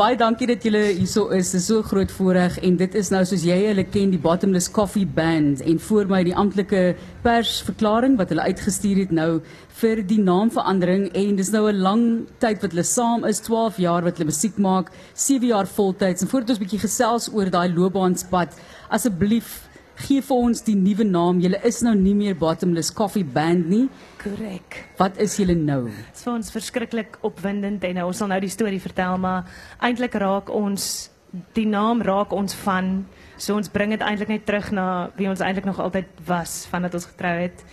[0.00, 1.50] baie dankie dat julle hierso is.
[1.52, 4.70] Dit is so groot voorreg en dit is nou soos jy hulle ken die Bottomless
[4.72, 5.60] Coffee Band.
[5.60, 9.42] En voor my die amptelike persverklaring wat hulle uitgestuur het nou
[9.82, 11.10] vir die naamverandering.
[11.12, 12.04] En dis nou 'n lang
[12.40, 16.22] tyd wat hulle saam is, 12 jaar wat hulle musiek maak, 7 jaar voltyds.
[16.22, 18.56] En voordat ons 'n bietjie gesels oor daai loopbaanspad,
[18.88, 19.68] asseblief
[20.06, 21.40] gee vir ons die nuwe naam.
[21.42, 23.86] Julle is nou nie meer Bottomless Coffee Band nie.
[24.22, 24.82] Korrek.
[24.98, 25.84] Wat is julle nou?
[25.90, 29.48] Dit is vir ons verskriklik opwindend en nou, ons sal nou die storie vertel, maar
[29.80, 31.10] eintlik raak ons
[31.54, 33.04] die naam raak ons van
[33.38, 34.86] so ons bring dit eintlik net terug na
[35.16, 37.64] wie ons eintlik nog altyd was vandat ons getrou het.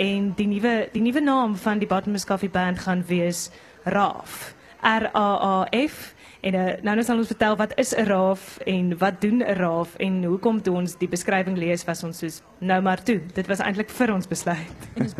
[0.00, 3.50] En die nuwe die nuwe naam van die Bottomless Coffee Band gaan wees
[3.84, 4.54] Raaf.
[4.82, 6.13] R A A F
[6.44, 9.56] En uh, nou nou sal ons vertel wat is 'n raaf en wat doen 'n
[9.56, 13.20] raaf en hoekom toe ons die beskrywing lees was ons soos nou maar toe.
[13.34, 14.76] Dit was eintlik vir ons besluit.
[14.94, 15.14] En dis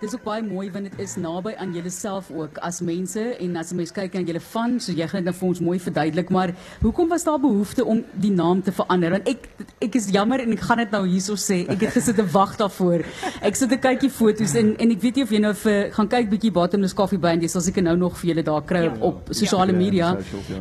[0.00, 3.72] dis ook baie mooi want dit is naby aan julleself ook as mense en as
[3.72, 6.30] 'n mens kyk aan julle van, so jy gaan dit nou vir ons mooi verduidelik,
[6.30, 9.10] maar hoekom was daar behoefte om die naam te verander?
[9.10, 11.68] Want ek ek is jammer en ek gaan dit nou hierso sê.
[11.68, 13.04] Ek het gesit te wag daarvoor.
[13.42, 16.08] Ek sit 'n kykie foto's en en ek weet nie of jy nou vir gaan
[16.08, 18.90] kyk bietjie Bottomless Coffee Band, jy sal seker nou nog vir julle daar kry ja.
[18.90, 19.78] op, op sosiale ja.
[19.78, 20.16] media.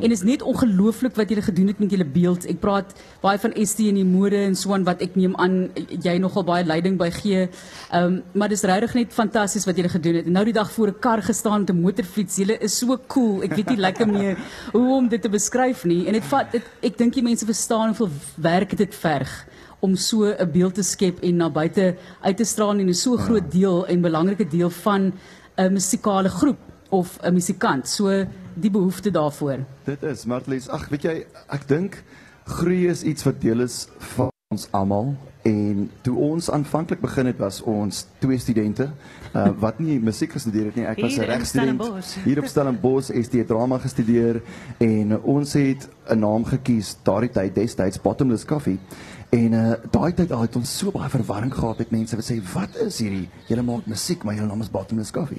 [0.10, 2.48] En is net ongelooflik wat julle gedoen het met julle beeld.
[2.50, 5.68] Ek praat baie van ST en die mode en so aan wat ek neem aan
[6.02, 7.44] jy nogal baie leiding by gee.
[7.46, 10.26] Ehm um, maar dis regtig net fantasties wat julle gedoen het.
[10.26, 12.40] En nou die dag voor 'n kar gestaan met 'n motorfiets.
[12.42, 13.44] Julle is so cool.
[13.44, 14.38] Ek weet nie lekker meer
[14.72, 16.08] hoe om dit te beskryf nie.
[16.08, 19.46] En dit vat dit, ek dink die mense verstaan hoeveel werk dit verg
[19.80, 23.16] om so 'n beeld te skep en na buite uit te straal en 'n so
[23.18, 23.60] groot ja.
[23.60, 25.14] deel en belangrike deel van
[25.56, 27.88] 'n musikale groep of 'n musikant.
[27.88, 29.58] So die behoefte daarvoor.
[29.84, 30.70] Dit is Martlies.
[30.70, 32.04] Ag, weet jy, ek dink
[32.44, 35.14] groei is iets wat deel is van ons almal
[35.46, 40.72] en toe ons aanvanklik begin het was ons twee studente uh, wat nie musiek gestudeer
[40.72, 40.86] het nie.
[40.90, 41.84] Ek was 'n regstudent
[42.26, 44.42] hier op Stellenbosch, ST drama gestudeer
[44.78, 48.80] en ons het 'n naam gekies daardie tyd destyds Bottomless Coffee.
[49.30, 52.40] En uh daai tyd al het ons so baie verwarring gehad met mense wat sê
[52.50, 53.28] wat is hierdie?
[53.46, 55.38] Julle maak musiek, maar julle naam is Bottomless Coffee.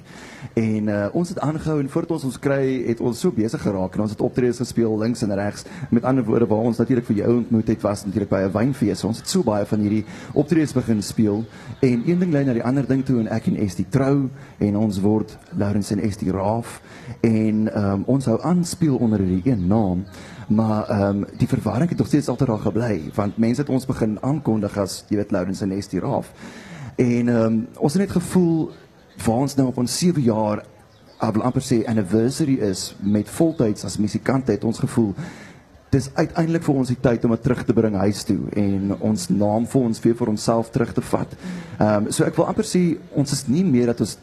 [0.55, 3.99] En uh ons het aangehou en voordat ons ons kry het ons so besig geraak
[3.99, 5.67] en ons het optredes gespeel links en regs.
[5.91, 9.05] Met ander woorde waar ons natuurlik vir jou ontmoet het was natuurlik by 'n wynfees.
[9.05, 10.05] Ons het so baie van hierdie
[10.35, 11.45] optredes begin speel
[11.81, 14.77] en een ding lei na die ander ding toe en ek en Estie trou en
[14.77, 16.81] ons word Lawrence en Estie Raaf
[17.21, 20.05] en um ons hou aan speel onder hierdie een naam
[20.51, 23.87] maar ehm um, die verwarring het nog steeds altyd daar gebly want mense het ons
[23.87, 26.33] begin aankondig as jy weet Loudens en Estie Raaf.
[26.97, 28.71] En ehm um, ons het net gevoel
[29.25, 30.65] waar ons nou op ons 7 jaar
[31.21, 35.15] wil amper sê anniversary is met voltyds as musikant het ons gevoel
[35.91, 39.29] dis uiteindelik vir ons die tyd om dit terug te bring huis toe en ons
[39.29, 41.39] naam vir ons weer vir onsself terug te vat.
[41.79, 44.19] Ehm um, so ek wil amper sê ons is nie meer dat ons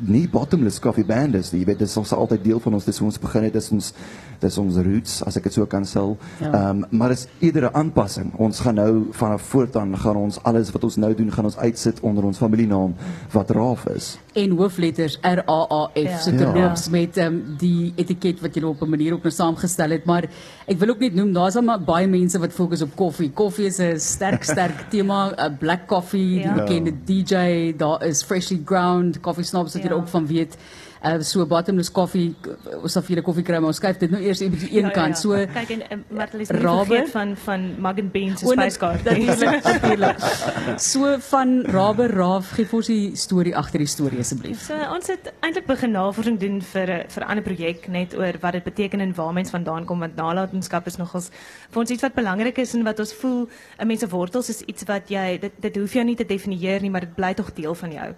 [0.00, 1.60] nie bottomless coffee band is nie.
[1.62, 3.56] Jy weet dit is ons altyd deel van ons dis hoe ons begin het.
[3.56, 3.92] Dis ons
[4.40, 6.02] dis ons roots as ek dit so kan sê.
[6.02, 6.70] Ehm ja.
[6.70, 8.32] um, maar is iedere aanpassing.
[8.36, 12.00] Ons gaan nou vanaf voortaan gaan ons alles wat ons nou doen gaan ons uitsit
[12.00, 12.94] onder ons familienaam
[13.32, 14.16] wat Raaf is.
[14.36, 16.18] En hoofletters R A A F ja.
[16.20, 16.90] so terloops ja.
[16.92, 20.28] met um, die etiket wat jy op 'n manier ook nou saamgestel het, maar
[20.66, 23.30] ek wil ook net noem daar's al baie mense wat fokus op koffie.
[23.30, 26.42] Koffie is 'n sterk sterk tema, 'n black coffee, ja.
[26.42, 30.56] die bekende DJ, daar is freshly ground coffee snobs wat ook van weet
[31.02, 32.34] uh, so bottomless koffie
[32.82, 34.88] ons sal vir julle koffie kry maar ons skuif dit nou eers eers die een
[34.88, 35.18] ja, kant.
[35.18, 35.46] So ja.
[35.52, 40.24] kyk en uh, Martelis vergeet van van Mug and Beans se spice card natuurlik
[40.82, 44.66] so van Rabe Raaf gee vir ons die storie agter die storie asseblief.
[44.68, 48.58] So ons het eintlik begin navorsing doen vir vir 'n ander projek net oor wat
[48.58, 51.30] dit beteken en waar mens vandaan kom want nalatenskap is nogals
[51.70, 53.48] vir ons iets wat belangrik is en wat ons voel
[53.78, 56.80] 'n mens se wortels is iets wat jy dit dit hoef jy nie te definieer
[56.80, 58.14] nie maar dit bly tog deel van jou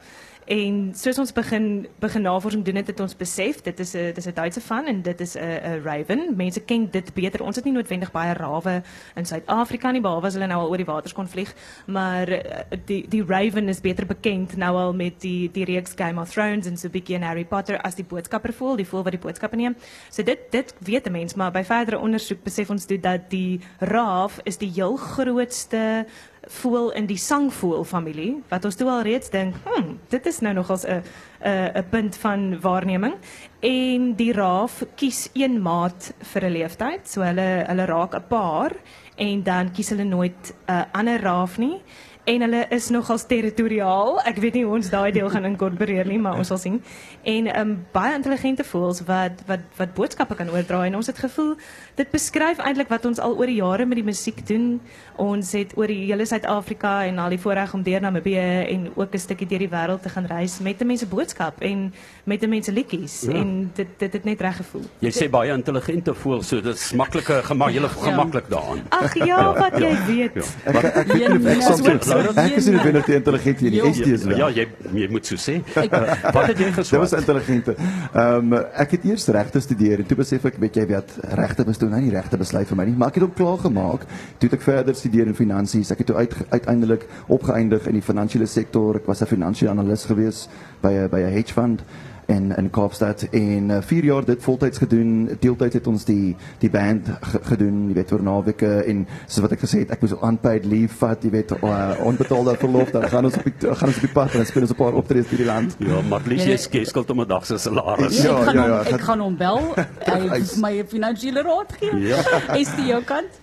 [0.49, 1.65] En soos ons begin
[2.01, 5.03] begin navorsing doen het, het ons besef dit is 'n dis 'n Duitse van en
[5.03, 6.37] dit is 'n raven.
[6.37, 7.43] Mense ken dit beter.
[7.43, 8.83] Ons het nie noodwendig baie rawe
[9.15, 11.55] in Suid-Afrika nie behalwe as nou al oor die waters kon vlieg,
[11.87, 16.21] maar eh, die die raven is beter bekend nou al met die die reeks Game
[16.21, 19.21] of Thrones en so 'n Harry Potter as die boodskapper voel, die voel wat die
[19.21, 19.77] boodskappe neem.
[20.11, 24.41] So dit dit weet 'n mens, maar by verdere ondersoek besef ons dat die raaf
[24.44, 26.06] is die heel grootste
[26.46, 30.55] voel in die sangvoel familie wat ons toe al reeds dink, hm, dit is nou
[30.55, 31.02] nogals 'n
[31.44, 33.14] 'n 'n punt van waarneming.
[33.61, 38.73] En die raaf kies een maat vir 'n leeftyd, so hulle hulle raak 'n paar
[39.17, 41.82] en dan kies hulle nooit 'n uh, ander raaf nie
[42.29, 44.19] en hulle is nogals territoriaal.
[44.29, 46.79] Ek weet nie hoe ons daai deel gaan inkorporeer nie, maar ons sal sien.
[47.25, 51.19] En ehm um, baie intelligente voels wat wat wat boodskappe kan oordra en ons het
[51.19, 51.55] gevoel
[51.99, 54.81] dit beskryf eintlik wat ons al oor die jare met die musiek doen.
[55.19, 58.45] Ons het oor die hele Suid-Afrika en al die voorreg om deur Namibië
[58.75, 61.93] en ook 'n stukkie deur die wêreld te gaan reis met 'n mense boodskap en
[62.25, 63.33] met 'n mense liedjies Ja.
[63.41, 64.83] en dit dit het net reg gevoel.
[65.01, 68.81] Jy sê baie intelligente voel, so dit is maklike gemak, julle gemaklik daaraan.
[68.91, 70.37] Ag ja, wat jy weet.
[70.65, 71.83] Ek ek ek ek Ja, so-
[72.19, 73.81] ek is nie binne te intelligent hier nie.
[73.81, 73.93] Jo.
[73.93, 74.38] ST is wel.
[74.38, 74.67] Ja, jy
[75.03, 75.59] jy moet so sê.
[76.37, 77.75] Wat het jy Dit was intelligente.
[77.79, 81.65] Ehm um, ek het eers regte studeer en toe besef ek weet jy wat regte
[81.69, 84.06] was toe nou nie regte besluit vir my nie, maar ek het hom klaar gemaak.
[84.38, 85.93] Toe het ek verder studeer in finansies.
[85.94, 89.00] Ek het toe uit, uiteindelik opgeëindig in die finansiële sektor.
[89.03, 90.49] Ek was 'n finansiële analis gewees
[90.82, 91.82] by 'n by 'n hedge fund
[92.29, 95.31] in in Kaapstad en uh, 4 jaar dit voltyds gedoen.
[95.41, 99.53] Deeltyds het ons die die band ge, gedoen, jy weet oor naweke en soos wat
[99.57, 103.25] ek gesê het, ek moes unpaid leave vat, jy weet uh, onbetaalde verlof, dan gaan
[103.31, 105.39] ons op die gaan ons op die pad en speel ons 'n paar optredes deur
[105.39, 105.77] die land.
[105.79, 108.23] Ja, maar Lies jy skeskeld om 'n dag se salaris.
[108.23, 109.75] Ja, ja, hom, ja, ek gaan- hom bel.
[110.13, 111.97] Hy het my finansiële raad gee.
[112.13, 112.21] Ja.
[112.61, 113.41] Is dit jou kant?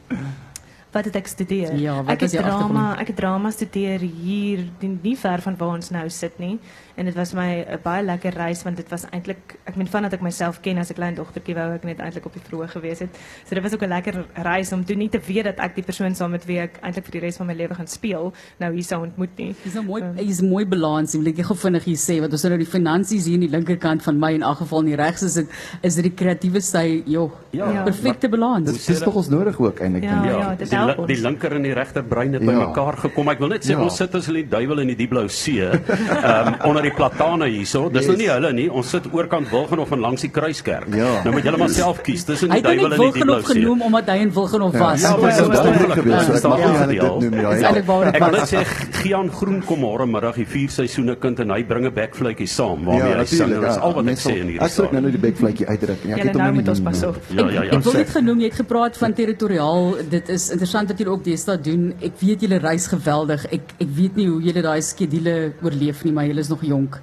[0.95, 1.73] wat het ik studeer.
[2.07, 4.59] Ik is drama, ik het drama studeer hier,
[5.01, 6.59] niet ver van waar ons nou zit nie.
[6.95, 9.87] En het was mij een eh, baie lekker reis, want het was eigenlijk, ik ben
[9.87, 12.41] van dat ik mezelf ken als een klein dochtertje, wou ik net eindelijk op die
[12.47, 13.11] vroeg geweest het.
[13.11, 15.75] Dus so, dat was ook een lekker reis om toe niet te weet dat ik
[15.75, 18.33] die persoon saam met wie ik eintlik voor die rest van mijn leven gaan speel,
[18.57, 19.55] nou hier zou ontmoet nie.
[19.61, 20.27] Is een mooi, ehm.
[20.29, 23.33] is mooi balans, wil ik gou vinnig hier sê, want ons nou die finansies hier
[23.33, 25.49] in die linkerkant van mij in elk geval niet rechts is dit
[25.81, 28.71] is dit die kreatiewe sy, joh, ja, perfecte balans.
[28.71, 30.03] Dit is toch ons nodig ook eintlik.
[30.03, 32.51] Ja, ja, die, help li- die linker en die regter brein het Ja.
[32.51, 33.29] bymekaar gekom.
[33.29, 33.79] Ek wil net sê Ja.
[33.81, 36.91] ons sit as in die duiwel in die diep blou see, ehm um, onder die
[36.91, 37.89] platane hierso.
[37.89, 38.69] Dis nou nie hulle nie.
[38.71, 40.87] Ons sit oorkant Wilgenhof en langs die kruiskerk.
[40.95, 41.23] Ja.
[41.23, 43.35] Nou moet julle maar self kies tussen Hy die het duiwel en die diep blou
[43.37, 43.61] Wilgenhof see.
[43.61, 45.01] genoem omdat hy in Wilgenhof was.
[45.01, 46.29] Ja, Ja, dit is dit is so geweest.
[46.35, 47.19] Ek mag Ja, nie eintlik ja.
[47.19, 47.51] dit noem ja.
[47.55, 47.67] Ja.
[47.69, 48.65] Ek dit wil net sê
[49.05, 52.83] Gian Groen kom môre middag die vier seisoene kind en hy bring 'n bekvletjie saam
[52.85, 53.47] waarmee Ja, hy sing.
[53.49, 53.81] Dis ja.
[53.81, 55.97] al wat ek sê in hierdie Ek sou ook nou die bekvletjie uitdruk.
[56.05, 57.15] Ja, ek het hom nou nie moet ons pas op.
[57.29, 57.71] Ja, ja, ja.
[57.77, 59.95] Ek wil net genoem, jy het gepraat van territoriaal.
[60.09, 61.93] Dit is interessant wat julle ook deesdae doen.
[62.01, 63.45] Ek weet julle reis geweldig.
[63.51, 66.99] Ek ek weet nie hoe julle daai skedule oorleef nie, maar julle is nog jonk.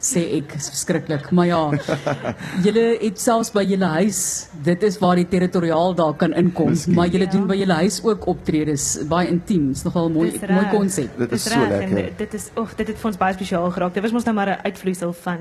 [0.00, 1.30] Sê ek, is verskriklik.
[1.30, 1.70] Maar ja,
[2.64, 6.94] julle het selfs by julle huis, dit is waar die territoriaal daar kan inkom, Miskien.
[6.94, 7.30] maar julle Ja.
[7.30, 9.68] doen by julle huis ook optredes, baie intiem.
[9.74, 11.18] Dis nogal mooi Dis mooi konsep.
[11.18, 11.94] Dit is Dis so lekker.
[11.96, 13.92] Dit, dit is oek, dit het vir ons baie spesiaal geraak.
[13.94, 15.38] Dit was mos nou maar 'n uitvloeisel van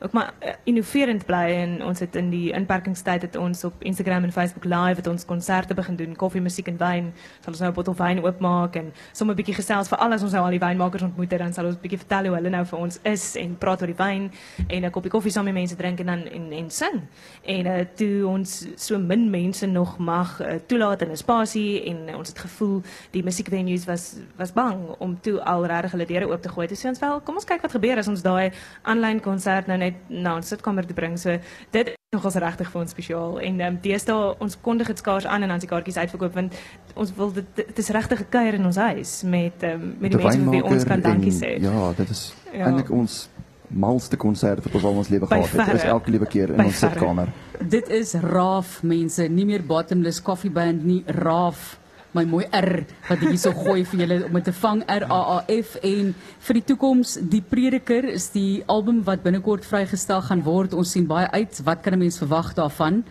[0.00, 4.24] ook maar uh, innoverend bly en ons het in die inperkingstyd het ons op Instagram
[4.24, 7.12] en Facebook live het ons konserte begin doen, koffie, musiek en wyn.
[7.40, 10.22] Sal ons nou 'n bottel wyn oopmaak en sommer 'n bietjie gesels vir al as
[10.22, 12.50] ons nou al die wynmakers ontmoet het, dan sal ons 'n bietjie vertel hoe hulle
[12.50, 14.30] nou vir ons is en praat oor die wyn
[14.68, 17.02] en 'n koppie koffie saam met mense drink en dan en en sing.
[17.42, 22.16] En uh, toe ons so min mense nog mag uh, toelaat in 'n spasie en
[22.16, 26.48] ons het gevoel die musiekvenues was was bang om toe al regtig hulle oop te
[26.48, 26.66] gooi.
[26.66, 28.52] Toe sê ons wel, kom ons kyk wat gebeur as ons daai
[28.82, 31.18] aanlyn konsert nou net na ons sitkamer te bring.
[31.20, 31.36] So
[31.74, 35.26] dit is nogals regtig vir ons spesiaal en ehm um, deesdae ons kondig dit skaars
[35.26, 36.58] aan en dan die kaartjies uitverkoop want
[36.94, 40.10] ons wil dit dit is regtig 'n kuier in ons huis met ehm um, met
[40.12, 41.58] die mense vir wie ons kan dankie sê.
[41.62, 42.66] Ja, dit is Ja.
[42.66, 43.28] eintlik ons
[43.74, 45.66] malste konsert wat ons al ons lewe By gehad het.
[45.66, 47.28] Dit is elke liewe keer in By ons sitkamer.
[47.60, 51.78] Dit is Raaf mense, nie meer Bottomless Coffee Band nie, Raaf.
[52.14, 55.38] My mooi R wat ek so gooi vir julle om te vang R A A
[55.50, 56.12] F en
[56.46, 60.76] vir die toekoms Die Prediker is die album wat binnekort vrygestel gaan word.
[60.78, 61.58] Ons sien baie uit.
[61.66, 63.02] Wat kan 'n mens verwag daarvan?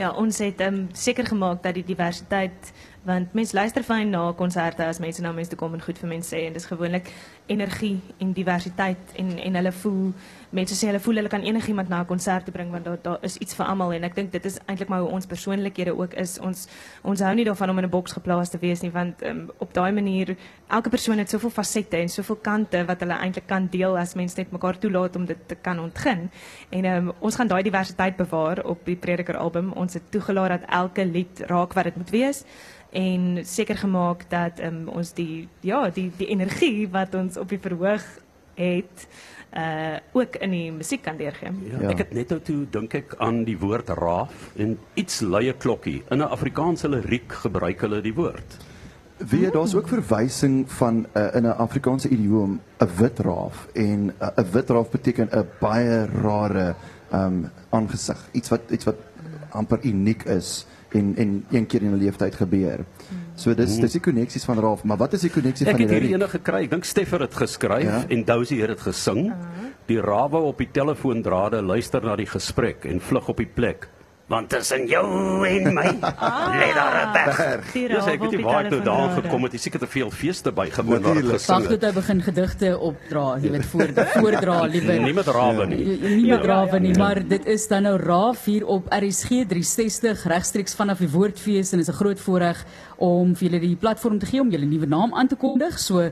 [0.00, 2.72] Ja, ons het um, seker gemaak dat die diversiteit
[3.04, 6.34] want mense luister fyn na konserte as mense na mense toe en goed vir mense
[6.34, 7.08] sê en dis gewoonlik
[7.46, 10.12] energie en diversiteit en en hulle voel
[10.50, 13.66] mense sê hulle voel hulle kan enigiemand na 'n konsert want daar is iets vir
[13.66, 16.38] almal en ek dink dit is eintlik maar hoe ons persoonlikhede ook is.
[16.38, 16.68] Ons
[17.02, 19.92] ons hou nie daarvan om in 'n boks geplaas te wees want um, op daai
[19.92, 20.36] manier
[20.68, 24.36] elke persoon het soveel fasette en soveel kante wat hulle eintlik kan deel as mense
[24.36, 26.30] net mekaar toelaat om dit te kan ontgin.
[26.70, 29.72] En um, ons gaan daai diversiteit bewaar op die Prediker album.
[29.72, 32.44] Ons het toegelaat dat elke lied raak wat dit moet wees
[32.92, 37.58] en seker gemaak dat um, ons die ja, die die energie wat ons op die
[37.62, 38.02] verhoog
[38.54, 39.06] het
[39.56, 41.50] uh ook in die musiek kan deurgee.
[41.70, 41.88] Ja, Ja.
[41.90, 45.56] ek het net nou toe dink ek aan die woord raaf en iets lui 'n
[45.58, 46.02] klokkie.
[46.10, 48.56] In 'n Afrikaanse liriek gebruik hulle die woord.
[49.18, 54.14] Weet jy daar's ook verwysing van uh, in 'n Afrikaanse idioom 'n wit raaf en
[54.20, 56.74] uh, 'n wit raaf beteken 'n baie rare
[57.12, 58.96] um aangesig, iets wat iets wat
[59.50, 62.84] amper uniek is en en een keer in 'n lewenstyd gebeur.
[63.34, 65.86] So dis dis die koneksies van raaf, maar wat is die koneksie Ek van die
[65.88, 66.62] het hierdie ene gekry.
[66.64, 68.04] Ek dink Steffer het geskryf Ja.
[68.08, 69.32] en Dousie het dit gesing.
[69.86, 73.88] Die rawe op die telefoondrade luister na die gesprek en vlug op die plek
[74.30, 75.06] want tussen jou
[75.46, 75.88] en my
[76.60, 77.72] lê daar 'n berg.
[77.74, 79.22] Ja, sê, ek weet nie waar ek die nou telefoonrade.
[79.22, 79.52] gekom het.
[79.52, 81.82] Dis seker te veel feeste bygewoon waar ek gesing het.
[81.82, 83.90] hy begin gedigte opdra, jy weet voor
[84.22, 85.00] voordra liewer.
[85.02, 85.82] Nie met rawe nie.
[85.98, 90.78] nie met rawe nie, maar dit is dan nou raaf hier op RSG 360 regstreeks
[90.78, 92.64] vanaf die Woordfees en is 'n groot voorreg
[93.00, 95.78] om vir julle die platform te gee om julle nuwe naam aan te kondig.
[95.80, 96.10] So uh,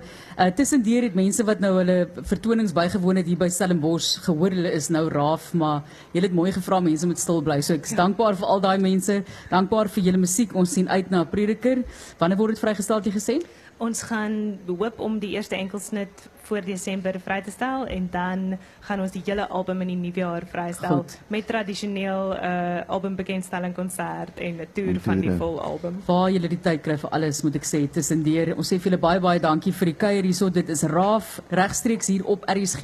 [0.56, 4.88] tussendeur het mense wat nou hulle vertonings bygewoon het hier by Stellenbosch gehoor hulle is
[4.88, 5.84] nou raaf, maar
[6.14, 7.60] julle het mooi gevra mense moet stil bly.
[7.60, 9.22] So ek is dankbaar vir al daai mense.
[9.52, 10.54] Dankbaar vir julle musiek.
[10.56, 11.84] Ons sien uit na Prediker.
[12.20, 13.38] Wanneer word dit vrygestel het jy gesê?
[13.78, 19.02] Ons gaan hoop om die eerste enkelsnit voor Desember vry te stel en dan gaan
[19.04, 21.14] ons die hele album in die nuwe jaar vrystel Goed.
[21.28, 22.56] met tradisioneel uh
[22.88, 26.00] albumbekendstelling konsert en 'n toer van die vol album.
[26.06, 28.56] waar julle die tyd kry vir alles moet ek sê tussendeur.
[28.56, 30.48] Ons sê vir julle baie baie dankie vir die kuier hierso.
[30.50, 32.82] Dit is Raaf regstreeks hier op RSG